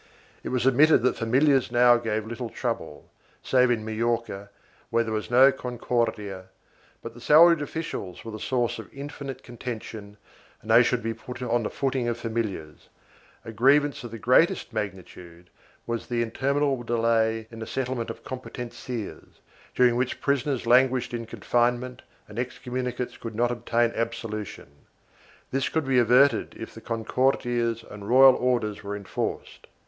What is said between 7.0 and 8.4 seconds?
but the salaried officials were the